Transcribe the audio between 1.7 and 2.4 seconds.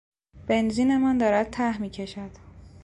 میکشد.